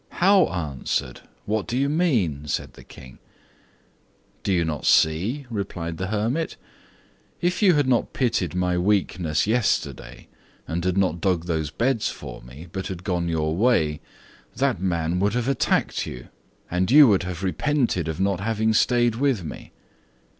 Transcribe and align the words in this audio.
"How 0.13 0.47
answered? 0.47 1.21
What 1.45 1.67
do 1.67 1.77
you 1.77 1.87
mean?" 1.87 2.41
asked 2.45 2.73
the 2.73 2.83
King. 2.83 3.19
"Do 4.41 4.51
you 4.51 4.65
not 4.65 4.83
see," 4.87 5.45
replied 5.51 5.97
the 5.97 6.07
hermit. 6.07 6.57
"If 7.39 7.61
you 7.61 7.75
had 7.75 7.87
not 7.87 8.11
pitied 8.11 8.55
my 8.55 8.79
weakness 8.79 9.45
yesterday, 9.45 10.27
and 10.67 10.83
had 10.83 10.97
not 10.97 11.21
dug 11.21 11.45
those 11.45 11.69
beds 11.69 12.09
for 12.09 12.41
me, 12.41 12.67
but 12.71 12.87
had 12.87 13.03
gone 13.03 13.29
your 13.29 13.55
way, 13.55 14.01
that 14.55 14.81
man 14.81 15.19
would 15.19 15.33
have 15.35 15.47
attacked 15.47 16.07
you, 16.07 16.29
and 16.71 16.89
you 16.89 17.07
would 17.07 17.21
have 17.21 17.43
repented 17.43 18.07
of 18.07 18.19
not 18.19 18.39
having 18.39 18.73
stayed 18.73 19.13
with 19.13 19.43
me. 19.43 19.71